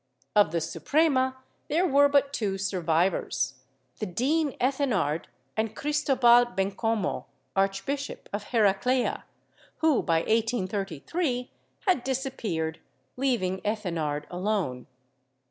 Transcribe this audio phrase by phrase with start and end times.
[0.35, 1.37] Of the Suprema
[1.69, 3.59] there were but two survivors,
[3.99, 9.25] the Dean Ethenard and Cristobal Bencomo, Archbishop of Heraclea,
[9.77, 11.51] who by 1833
[11.85, 12.79] had disappeared,
[13.15, 14.87] leaving Ethenard alone.